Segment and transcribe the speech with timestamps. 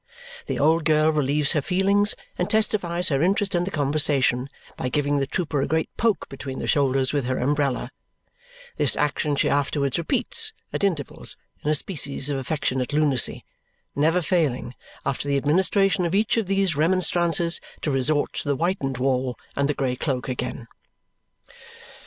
[0.47, 5.19] The old girl relieves her feelings and testifies her interest in the conversation by giving
[5.19, 7.91] the trooper a great poke between the shoulders with her umbrella;
[8.77, 13.45] this action she afterwards repeats, at intervals, in a species of affectionate lunacy,
[13.95, 14.73] never failing,
[15.05, 19.69] after the administration of each of these remonstrances, to resort to the whitened wall and
[19.69, 20.67] the grey cloak again.